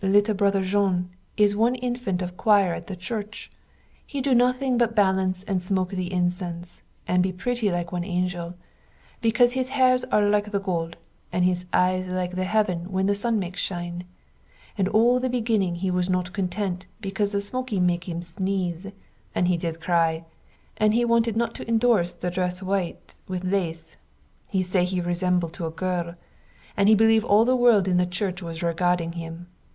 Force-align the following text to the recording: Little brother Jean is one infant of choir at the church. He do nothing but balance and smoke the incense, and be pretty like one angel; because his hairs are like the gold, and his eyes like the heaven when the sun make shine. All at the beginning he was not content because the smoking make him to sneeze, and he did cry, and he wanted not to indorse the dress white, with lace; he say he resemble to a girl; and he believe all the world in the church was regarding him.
Little 0.00 0.32
brother 0.34 0.64
Jean 0.64 1.10
is 1.36 1.54
one 1.54 1.74
infant 1.74 2.22
of 2.22 2.38
choir 2.38 2.72
at 2.72 2.86
the 2.86 2.96
church. 2.96 3.50
He 4.06 4.22
do 4.22 4.34
nothing 4.34 4.78
but 4.78 4.94
balance 4.96 5.42
and 5.44 5.60
smoke 5.60 5.90
the 5.90 6.10
incense, 6.10 6.80
and 7.06 7.22
be 7.22 7.32
pretty 7.34 7.70
like 7.70 7.92
one 7.92 8.02
angel; 8.02 8.54
because 9.20 9.52
his 9.52 9.68
hairs 9.68 10.02
are 10.04 10.26
like 10.26 10.50
the 10.50 10.58
gold, 10.58 10.96
and 11.30 11.44
his 11.44 11.66
eyes 11.70 12.08
like 12.08 12.34
the 12.34 12.44
heaven 12.46 12.90
when 12.92 13.04
the 13.04 13.14
sun 13.14 13.38
make 13.38 13.56
shine. 13.56 14.04
All 14.90 15.16
at 15.16 15.20
the 15.20 15.28
beginning 15.28 15.74
he 15.74 15.90
was 15.90 16.08
not 16.08 16.32
content 16.32 16.86
because 17.02 17.32
the 17.32 17.40
smoking 17.42 17.84
make 17.84 18.08
him 18.08 18.20
to 18.20 18.26
sneeze, 18.26 18.86
and 19.34 19.48
he 19.48 19.58
did 19.58 19.82
cry, 19.82 20.24
and 20.78 20.94
he 20.94 21.04
wanted 21.04 21.36
not 21.36 21.54
to 21.56 21.68
indorse 21.68 22.14
the 22.14 22.30
dress 22.30 22.62
white, 22.62 23.18
with 23.28 23.44
lace; 23.44 23.98
he 24.50 24.62
say 24.62 24.86
he 24.86 25.02
resemble 25.02 25.50
to 25.50 25.66
a 25.66 25.70
girl; 25.70 26.14
and 26.74 26.88
he 26.88 26.94
believe 26.94 27.22
all 27.26 27.44
the 27.44 27.54
world 27.54 27.86
in 27.86 27.98
the 27.98 28.06
church 28.06 28.40
was 28.42 28.62
regarding 28.62 29.12
him. 29.12 29.46